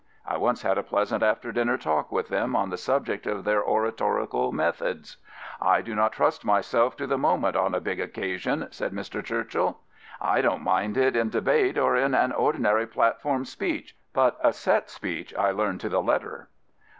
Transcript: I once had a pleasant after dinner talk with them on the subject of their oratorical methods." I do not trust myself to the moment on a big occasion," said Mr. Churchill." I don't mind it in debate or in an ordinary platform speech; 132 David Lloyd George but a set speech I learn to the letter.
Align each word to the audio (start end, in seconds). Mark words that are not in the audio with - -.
I 0.25 0.35
once 0.37 0.63
had 0.63 0.79
a 0.79 0.81
pleasant 0.81 1.21
after 1.21 1.51
dinner 1.51 1.77
talk 1.77 2.11
with 2.11 2.29
them 2.29 2.55
on 2.55 2.71
the 2.71 2.77
subject 2.79 3.27
of 3.27 3.43
their 3.43 3.63
oratorical 3.63 4.51
methods." 4.51 5.17
I 5.61 5.83
do 5.83 5.93
not 5.93 6.11
trust 6.13 6.43
myself 6.43 6.97
to 6.97 7.05
the 7.05 7.19
moment 7.19 7.55
on 7.55 7.75
a 7.75 7.79
big 7.79 7.99
occasion," 7.99 8.67
said 8.71 8.93
Mr. 8.93 9.23
Churchill." 9.23 9.77
I 10.19 10.41
don't 10.41 10.63
mind 10.63 10.97
it 10.97 11.15
in 11.15 11.29
debate 11.29 11.77
or 11.77 11.95
in 11.95 12.15
an 12.15 12.31
ordinary 12.31 12.87
platform 12.87 13.45
speech; 13.45 13.95
132 14.13 14.15
David 14.17 14.43
Lloyd 14.43 14.43
George 14.43 14.43
but 14.43 14.49
a 14.49 14.53
set 14.53 14.89
speech 14.89 15.35
I 15.35 15.51
learn 15.51 15.77
to 15.77 15.87
the 15.87 16.01
letter. 16.01 16.49